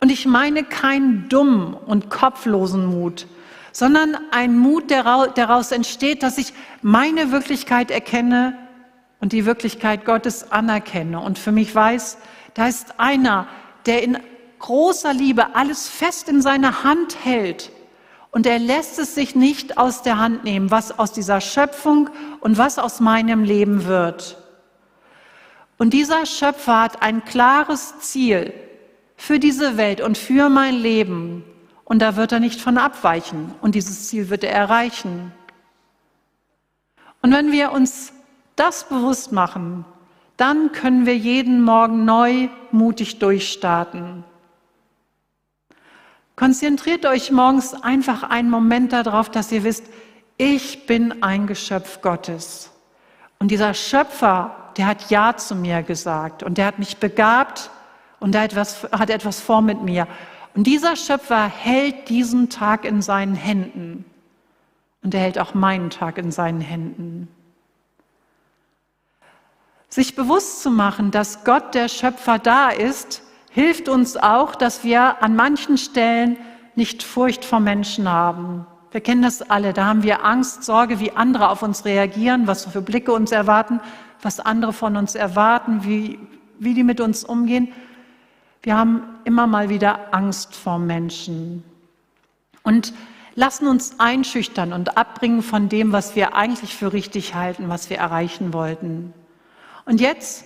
Und 0.00 0.10
ich 0.10 0.26
meine 0.26 0.62
keinen 0.64 1.28
dummen 1.28 1.74
und 1.74 2.08
kopflosen 2.08 2.86
Mut, 2.86 3.26
sondern 3.72 4.16
ein 4.30 4.56
Mut, 4.56 4.90
der 4.90 5.02
daraus 5.34 5.72
entsteht, 5.72 6.22
dass 6.22 6.38
ich 6.38 6.52
meine 6.82 7.32
Wirklichkeit 7.32 7.90
erkenne 7.90 8.56
und 9.20 9.32
die 9.32 9.44
Wirklichkeit 9.44 10.04
Gottes 10.04 10.52
anerkenne 10.52 11.20
und 11.20 11.38
für 11.38 11.52
mich 11.52 11.74
weiß, 11.74 12.18
da 12.54 12.68
ist 12.68 13.00
einer, 13.00 13.48
der 13.86 14.02
in 14.04 14.18
großer 14.60 15.12
Liebe 15.12 15.54
alles 15.56 15.88
fest 15.88 16.28
in 16.28 16.42
seiner 16.42 16.84
Hand 16.84 17.24
hält 17.24 17.72
und 18.30 18.46
er 18.46 18.58
lässt 18.58 18.98
es 18.98 19.14
sich 19.14 19.34
nicht 19.34 19.78
aus 19.78 20.02
der 20.02 20.18
Hand 20.18 20.44
nehmen, 20.44 20.70
was 20.70 20.96
aus 20.96 21.12
dieser 21.12 21.40
Schöpfung 21.40 22.10
und 22.40 22.58
was 22.58 22.78
aus 22.78 23.00
meinem 23.00 23.42
Leben 23.42 23.86
wird. 23.86 24.36
Und 25.78 25.92
dieser 25.92 26.26
Schöpfer 26.26 26.82
hat 26.82 27.02
ein 27.02 27.24
klares 27.24 27.98
Ziel 28.00 28.52
für 29.18 29.38
diese 29.38 29.76
Welt 29.76 30.00
und 30.00 30.16
für 30.16 30.48
mein 30.48 30.76
Leben. 30.76 31.44
Und 31.84 32.00
da 32.00 32.16
wird 32.16 32.32
er 32.32 32.40
nicht 32.40 32.60
von 32.60 32.78
abweichen. 32.78 33.54
Und 33.60 33.74
dieses 33.74 34.08
Ziel 34.08 34.30
wird 34.30 34.44
er 34.44 34.52
erreichen. 34.52 35.32
Und 37.20 37.32
wenn 37.32 37.52
wir 37.52 37.72
uns 37.72 38.12
das 38.56 38.88
bewusst 38.88 39.32
machen, 39.32 39.84
dann 40.36 40.70
können 40.70 41.04
wir 41.04 41.16
jeden 41.16 41.62
Morgen 41.62 42.04
neu 42.04 42.48
mutig 42.70 43.18
durchstarten. 43.18 44.24
Konzentriert 46.36 47.04
euch 47.04 47.32
morgens 47.32 47.74
einfach 47.74 48.22
einen 48.22 48.48
Moment 48.48 48.92
darauf, 48.92 49.28
dass 49.28 49.50
ihr 49.50 49.64
wisst, 49.64 49.84
ich 50.36 50.86
bin 50.86 51.24
ein 51.24 51.48
Geschöpf 51.48 52.00
Gottes. 52.00 52.70
Und 53.40 53.50
dieser 53.50 53.74
Schöpfer, 53.74 54.54
der 54.76 54.86
hat 54.86 55.10
Ja 55.10 55.36
zu 55.36 55.56
mir 55.56 55.82
gesagt 55.82 56.44
und 56.44 56.56
der 56.56 56.66
hat 56.66 56.78
mich 56.78 56.98
begabt 56.98 57.70
und 58.20 58.36
hat 58.36 58.52
etwas, 58.52 58.84
hat 58.92 59.10
etwas 59.10 59.40
vor 59.40 59.62
mit 59.62 59.82
mir. 59.82 60.06
Und 60.54 60.66
dieser 60.66 60.96
Schöpfer 60.96 61.46
hält 61.46 62.08
diesen 62.08 62.50
Tag 62.50 62.84
in 62.84 63.02
seinen 63.02 63.34
Händen 63.34 64.04
und 65.02 65.14
er 65.14 65.20
hält 65.20 65.38
auch 65.38 65.54
meinen 65.54 65.90
Tag 65.90 66.18
in 66.18 66.30
seinen 66.30 66.60
Händen. 66.60 67.28
Sich 69.88 70.16
bewusst 70.16 70.62
zu 70.62 70.70
machen, 70.70 71.10
dass 71.10 71.44
Gott 71.44 71.74
der 71.74 71.88
Schöpfer 71.88 72.38
da 72.38 72.68
ist, 72.70 73.22
hilft 73.50 73.88
uns 73.88 74.16
auch, 74.16 74.54
dass 74.54 74.84
wir 74.84 75.22
an 75.22 75.34
manchen 75.34 75.78
Stellen 75.78 76.36
nicht 76.74 77.02
Furcht 77.02 77.44
vor 77.44 77.60
Menschen 77.60 78.08
haben. 78.08 78.66
Wir 78.90 79.00
kennen 79.00 79.22
das 79.22 79.42
alle, 79.42 79.72
da 79.72 79.86
haben 79.86 80.02
wir 80.02 80.24
Angst, 80.24 80.64
Sorge, 80.64 81.00
wie 81.00 81.12
andere 81.12 81.48
auf 81.50 81.62
uns 81.62 81.84
reagieren, 81.84 82.46
was 82.46 82.66
für 82.66 82.82
Blicke 82.82 83.12
uns 83.12 83.32
erwarten, 83.32 83.80
was 84.22 84.40
andere 84.40 84.72
von 84.72 84.96
uns 84.96 85.14
erwarten, 85.14 85.84
wie, 85.84 86.18
wie 86.58 86.74
die 86.74 86.84
mit 86.84 87.00
uns 87.00 87.24
umgehen. 87.24 87.72
Wir 88.62 88.76
haben 88.76 89.02
immer 89.24 89.46
mal 89.46 89.68
wieder 89.68 90.12
Angst 90.12 90.54
vor 90.54 90.78
Menschen 90.78 91.62
und 92.62 92.92
lassen 93.34 93.68
uns 93.68 94.00
einschüchtern 94.00 94.72
und 94.72 94.96
abbringen 94.96 95.42
von 95.42 95.68
dem, 95.68 95.92
was 95.92 96.16
wir 96.16 96.34
eigentlich 96.34 96.74
für 96.74 96.92
richtig 96.92 97.34
halten, 97.34 97.68
was 97.68 97.88
wir 97.88 97.98
erreichen 97.98 98.52
wollten. 98.52 99.14
Und 99.84 100.00
jetzt 100.00 100.44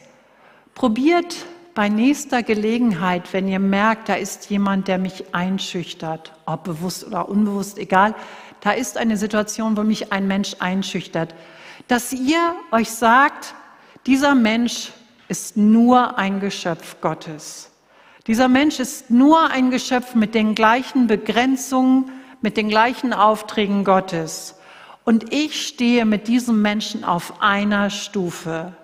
probiert 0.75 1.35
bei 1.75 1.88
nächster 1.88 2.42
Gelegenheit, 2.42 3.33
wenn 3.33 3.48
ihr 3.48 3.59
merkt, 3.59 4.09
da 4.11 4.14
ist 4.14 4.51
jemand, 4.51 4.88
der 4.88 4.98
mich 4.98 5.35
einschüchtert, 5.35 6.33
ob 6.44 6.64
bewusst 6.64 7.07
oder 7.07 7.29
unbewusst, 7.29 7.79
egal, 7.79 8.14
da 8.61 8.72
ist 8.72 8.98
eine 8.98 9.16
Situation, 9.16 9.77
wo 9.77 9.83
mich 9.83 10.12
ein 10.12 10.29
Mensch 10.29 10.55
einschüchtert, 10.59 11.35
dass 11.88 12.12
ihr 12.12 12.55
euch 12.70 12.90
sagt, 12.90 13.55
dieser 14.07 14.35
Mensch 14.35 14.92
ist 15.29 15.57
nur 15.57 16.18
ein 16.18 16.40
Geschöpf 16.40 17.01
Gottes. 17.01 17.71
Dieser 18.26 18.48
Mensch 18.48 18.78
ist 18.78 19.11
nur 19.11 19.50
ein 19.50 19.70
Geschöpf 19.70 20.14
mit 20.14 20.35
den 20.35 20.54
gleichen 20.54 21.06
Begrenzungen, 21.06 22.11
mit 22.40 22.56
den 22.56 22.68
gleichen 22.68 23.12
Aufträgen 23.12 23.85
Gottes. 23.85 24.56
Und 25.04 25.32
ich 25.32 25.66
stehe 25.66 26.04
mit 26.04 26.28
diesem 26.28 26.62
Menschen 26.62 27.02
auf 27.02 27.42
einer 27.42 27.90
Stufe. 27.90 28.74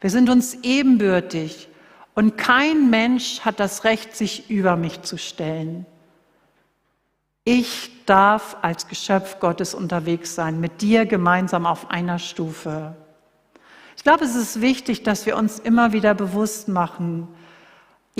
Wir 0.00 0.10
sind 0.10 0.28
uns 0.28 0.54
ebenbürtig 0.62 1.68
und 2.14 2.36
kein 2.36 2.90
Mensch 2.90 3.40
hat 3.40 3.60
das 3.60 3.84
Recht, 3.84 4.14
sich 4.14 4.50
über 4.50 4.76
mich 4.76 5.02
zu 5.02 5.16
stellen. 5.16 5.86
Ich 7.44 8.04
darf 8.04 8.58
als 8.60 8.88
Geschöpf 8.88 9.40
Gottes 9.40 9.74
unterwegs 9.74 10.34
sein, 10.34 10.60
mit 10.60 10.82
dir 10.82 11.06
gemeinsam 11.06 11.64
auf 11.64 11.90
einer 11.90 12.18
Stufe. 12.18 12.94
Ich 13.96 14.04
glaube, 14.04 14.24
es 14.24 14.34
ist 14.34 14.60
wichtig, 14.60 15.02
dass 15.02 15.24
wir 15.24 15.36
uns 15.36 15.58
immer 15.58 15.92
wieder 15.92 16.14
bewusst 16.14 16.68
machen, 16.68 17.28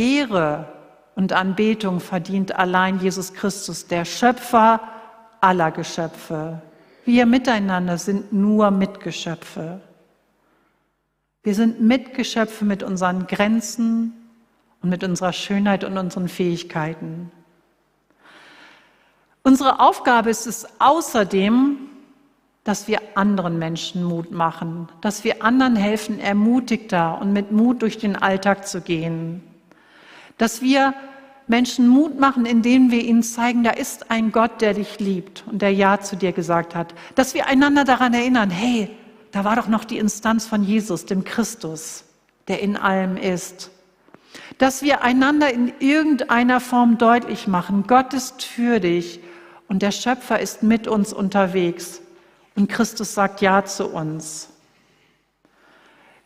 Ehre 0.01 0.67
und 1.15 1.35
Anbetung 1.35 2.01
verdient 2.01 2.57
allein 2.57 3.01
Jesus 3.01 3.35
Christus, 3.35 3.87
der 3.87 4.07
Schöpfer 4.07 4.81
aller 5.43 5.71
Geschöpfe. 5.71 6.63
Wir 7.05 7.27
miteinander 7.27 7.99
sind 7.99 8.33
nur 8.33 8.71
Mitgeschöpfe. 8.71 9.81
Wir 11.43 11.55
sind 11.55 11.83
Mitgeschöpfe 11.83 12.65
mit 12.65 12.83
unseren 12.83 13.27
Grenzen 13.27 14.15
und 14.83 14.89
mit 14.89 15.05
unserer 15.05 15.35
Schönheit 15.35 15.85
und 15.85 15.99
unseren 15.99 16.29
Fähigkeiten. 16.29 17.31
Unsere 19.43 19.81
Aufgabe 19.81 20.31
ist 20.31 20.47
es 20.47 20.67
außerdem, 20.81 21.77
dass 22.65 22.89
wir 22.89 23.01
anderen 23.15 23.59
Menschen 23.59 24.03
Mut 24.03 24.31
machen, 24.31 24.89
dass 25.03 25.25
wir 25.25 25.43
anderen 25.43 25.77
helfen, 25.77 26.21
ermutigter 26.21 27.21
und 27.21 27.33
mit 27.33 27.53
Mut 27.53 27.83
durch 27.83 27.99
den 27.99 28.17
Alltag 28.17 28.67
zu 28.67 28.81
gehen 28.81 29.43
dass 30.41 30.63
wir 30.63 30.95
Menschen 31.49 31.87
Mut 31.87 32.19
machen, 32.19 32.47
indem 32.47 32.91
wir 32.91 33.03
ihnen 33.03 33.23
zeigen, 33.23 33.63
da 33.63 33.73
ist 33.73 34.11
ein 34.11 34.33
Gott, 34.33 34.63
der 34.63 34.73
dich 34.73 34.99
liebt 35.01 35.45
und 35.47 35.61
der 35.61 35.75
Ja 35.75 36.01
zu 36.01 36.17
dir 36.17 36.33
gesagt 36.33 36.75
hat. 36.75 36.95
Dass 37.15 37.35
wir 37.35 37.47
einander 37.47 37.85
daran 37.85 38.15
erinnern, 38.15 38.49
hey, 38.49 38.89
da 39.33 39.45
war 39.45 39.57
doch 39.57 39.69
noch 39.69 39.85
die 39.85 39.99
Instanz 39.99 40.47
von 40.47 40.65
Jesus, 40.65 41.05
dem 41.05 41.25
Christus, 41.25 42.05
der 42.49 42.63
in 42.63 42.79
allem 42.79 43.19
ist. 43.19 43.71
Dass 44.57 44.81
wir 44.81 45.03
einander 45.03 45.53
in 45.53 45.73
irgendeiner 45.79 46.61
Form 46.61 46.97
deutlich 46.97 47.47
machen, 47.47 47.85
Gott 47.87 48.15
ist 48.15 48.43
für 48.43 48.81
dich 48.81 49.21
und 49.69 49.83
der 49.83 49.93
Schöpfer 49.93 50.41
ist 50.41 50.63
mit 50.63 50.89
uns 50.89 51.13
unterwegs 51.13 52.01
und 52.57 52.71
Christus 52.71 53.13
sagt 53.13 53.43
Ja 53.43 53.65
zu 53.67 53.89
uns. 53.89 54.50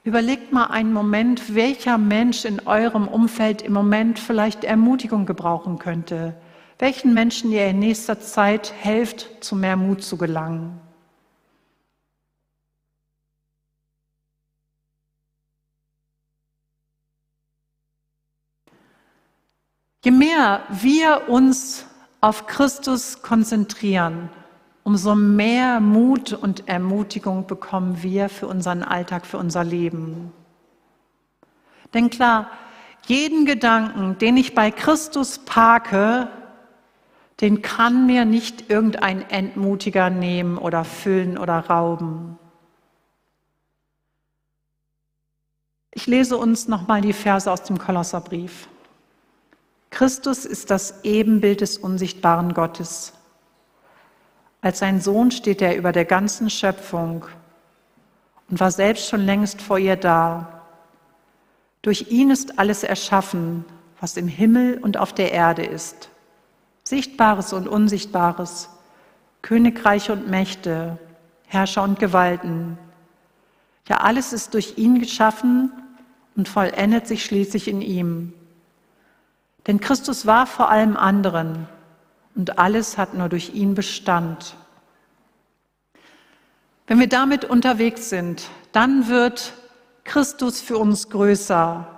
Überlegt 0.05 0.53
mal 0.53 0.67
einen 0.67 0.93
Moment, 0.93 1.55
welcher 1.55 1.97
Mensch 1.97 2.45
in 2.45 2.67
eurem 2.67 3.09
Umfeld 3.09 3.63
im 3.63 3.73
Moment 3.73 4.19
vielleicht 4.19 4.63
Ermutigung 4.63 5.25
gebrauchen 5.25 5.79
könnte. 5.79 6.35
Welchen 6.79 7.15
Menschen 7.15 7.51
ihr 7.51 7.67
in 7.67 7.79
nächster 7.79 8.21
Zeit 8.21 8.75
helft, 8.79 9.43
zu 9.43 9.57
mehr 9.57 9.77
Mut 9.77 10.03
zu 10.03 10.19
gelangen. 10.19 10.79
Je 20.05 20.11
mehr 20.11 20.65
wir 20.69 21.31
uns 21.31 21.87
auf 22.21 22.47
Christus 22.47 23.23
konzentrieren, 23.23 24.29
umso 24.85 25.15
mehr 25.15 25.81
Mut 25.81 26.33
und 26.33 26.69
Ermutigung 26.69 27.47
bekommen 27.47 28.03
wir 28.03 28.29
für 28.29 28.47
unseren 28.47 28.83
Alltag, 28.83 29.27
für 29.27 29.39
unser 29.39 29.65
Leben. 29.65 30.33
Denn 31.95 32.11
klar, 32.11 32.51
jeden 33.07 33.47
Gedanken, 33.47 34.19
den 34.19 34.37
ich 34.37 34.55
bei 34.55 34.71
Christus 34.71 35.39
parke, 35.39 36.29
den 37.41 37.63
kann 37.63 38.07
mir 38.07 38.25
nicht 38.25 38.71
irgendein 38.71 39.29
Entmutiger 39.29 40.11
nehmen 40.11 40.59
oder 40.59 40.85
füllen 40.85 41.39
oder 41.39 41.59
rauben. 41.59 42.39
Ich 45.93 46.07
lese 46.07 46.37
uns 46.37 46.69
nochmal 46.69 47.01
die 47.01 47.13
Verse 47.13 47.51
aus 47.51 47.63
dem 47.63 47.79
Kolosserbrief. 47.79 48.69
Christus 49.91 50.45
ist 50.45 50.71
das 50.71 51.05
Ebenbild 51.05 51.61
des 51.61 51.79
unsichtbaren 51.79 52.53
Gottes. 52.53 53.13
Als 54.65 54.79
sein 54.79 54.99
Sohn 54.99 55.31
steht 55.31 55.61
er 55.61 55.77
über 55.77 55.93
der 55.93 56.07
ganzen 56.07 56.49
Schöpfung 56.49 57.27
und 58.49 58.61
war 58.61 58.71
selbst 58.71 59.11
schon 59.11 59.21
längst 59.21 59.61
vor 59.61 59.79
ihr 59.79 59.95
da. 59.95 60.63
Durch 61.83 62.07
ihn 62.11 62.31
ist 62.31 62.59
alles 62.59 62.83
erschaffen, 62.83 63.67
was 64.01 64.17
im 64.17 64.27
Himmel 64.27 64.79
und 64.79 64.97
auf 64.97 65.13
der 65.13 65.33
Erde 65.33 65.67
ist. 65.67 66.09
Sichtbares 66.83 67.53
und 67.53 67.69
Unsichtbares, 67.69 68.71
Königreiche 69.43 70.15
und 70.15 70.31
Mächte, 70.31 70.97
Herrscher 71.47 71.83
und 71.83 71.99
Gewalten. 71.99 72.79
Ja, 73.87 73.99
alles 73.99 74.33
ist 74.33 74.55
durch 74.55 74.79
ihn 74.79 74.99
geschaffen 74.99 75.73
und 76.37 76.49
vollendet 76.49 77.07
sich 77.07 77.23
schließlich 77.23 77.69
in 77.69 77.83
ihm. 77.83 78.33
Denn 79.67 79.79
Christus 79.79 80.25
war 80.25 80.47
vor 80.47 80.71
allem 80.71 80.97
anderen 80.97 81.69
und 82.35 82.59
alles 82.59 82.99
hat 82.99 83.15
nur 83.15 83.29
durch 83.29 83.55
ihn 83.55 83.75
Bestand. 83.75 84.57
Wenn 86.87 86.99
wir 86.99 87.09
damit 87.09 87.45
unterwegs 87.45 88.11
sind, 88.11 88.49
dann 88.73 89.09
wird 89.09 89.55
Christus 90.05 90.61
für 90.61 90.77
uns 90.77 91.09
größer 91.09 91.89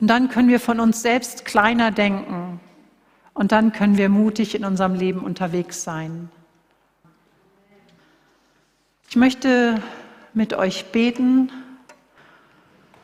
und 0.00 0.08
dann 0.08 0.28
können 0.28 0.48
wir 0.48 0.60
von 0.60 0.80
uns 0.80 1.00
selbst 1.00 1.44
kleiner 1.44 1.90
denken 1.90 2.60
und 3.34 3.52
dann 3.52 3.72
können 3.72 3.96
wir 3.96 4.08
mutig 4.08 4.54
in 4.54 4.64
unserem 4.64 4.94
Leben 4.94 5.20
unterwegs 5.20 5.82
sein. 5.82 6.28
Ich 9.08 9.16
möchte 9.16 9.80
mit 10.34 10.54
euch 10.54 10.86
beten, 10.86 11.50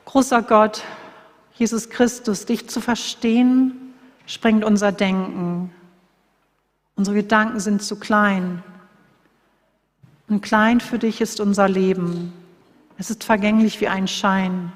großer 0.07 0.43
Gott, 0.43 0.83
Jesus 1.55 1.91
Christus, 1.91 2.47
dich 2.47 2.69
zu 2.69 2.81
verstehen, 2.81 3.95
sprengt 4.27 4.65
unser 4.65 4.93
Denken. 4.93 5.73
Unsere 6.99 7.15
Gedanken 7.15 7.61
sind 7.61 7.81
zu 7.81 7.95
klein. 7.95 8.61
Und 10.29 10.43
klein 10.43 10.81
für 10.81 10.99
dich 10.99 11.21
ist 11.21 11.39
unser 11.39 11.69
Leben. 11.69 12.33
Es 12.99 13.09
ist 13.09 13.23
vergänglich 13.23 13.81
wie 13.81 13.87
ein 13.87 14.09
Schein. 14.09 14.73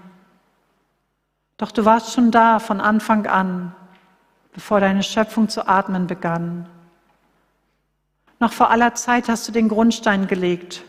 Doch 1.56 1.72
du 1.72 1.84
warst 1.84 2.14
schon 2.14 2.30
da 2.30 2.60
von 2.60 2.80
Anfang 2.80 3.26
an, 3.26 3.74
bevor 4.54 4.78
deine 4.78 5.02
Schöpfung 5.02 5.48
zu 5.48 5.66
atmen 5.66 6.06
begann. 6.06 6.68
Noch 8.38 8.52
vor 8.52 8.70
aller 8.70 8.94
Zeit 8.94 9.28
hast 9.28 9.48
du 9.48 9.52
den 9.52 9.68
Grundstein 9.68 10.28
gelegt 10.28 10.84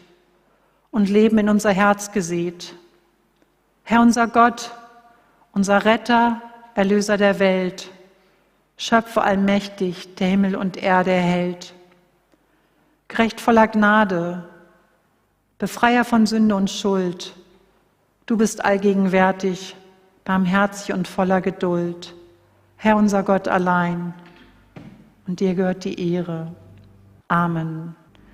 und 0.91 1.09
Leben 1.09 1.39
in 1.39 1.49
unser 1.49 1.71
Herz 1.71 2.11
gesät. 2.11 2.75
Herr 3.83 4.01
unser 4.01 4.27
Gott, 4.27 4.69
unser 5.51 5.83
Retter, 5.83 6.43
Erlöser 6.75 7.17
der 7.17 7.39
Welt, 7.39 7.89
Schöpfer 8.77 9.23
allmächtig, 9.23 10.15
der 10.15 10.27
Himmel 10.27 10.55
und 10.55 10.77
Erde 10.77 11.11
erhält. 11.11 11.73
Gerecht 13.07 13.39
voller 13.39 13.67
Gnade, 13.67 14.49
Befreier 15.59 16.03
von 16.03 16.25
Sünde 16.25 16.55
und 16.55 16.69
Schuld, 16.69 17.33
du 18.25 18.37
bist 18.37 18.65
allgegenwärtig, 18.65 19.75
barmherzig 20.25 20.93
und 20.93 21.07
voller 21.07 21.41
Geduld, 21.41 22.15
Herr 22.77 22.97
unser 22.97 23.23
Gott 23.23 23.47
allein, 23.47 24.13
und 25.27 25.39
dir 25.39 25.55
gehört 25.55 25.85
die 25.85 26.13
Ehre. 26.13 26.53
Amen. 27.27 27.95